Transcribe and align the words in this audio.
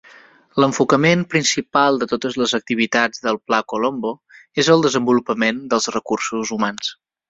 L'enfocament 0.61 1.21
principal 1.33 1.99
de 2.05 2.07
totes 2.15 2.39
les 2.43 2.57
activitats 2.59 3.23
del 3.29 3.41
Pla 3.51 3.63
Colombo 3.75 4.17
és 4.65 4.75
el 4.79 4.89
desenvolupament 4.89 5.65
dels 5.75 5.95
recursos 6.01 6.59
humans. 6.59 6.97